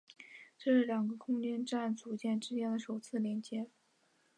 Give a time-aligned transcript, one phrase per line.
[0.57, 3.69] 这是两个空间站组件之间的首次连接。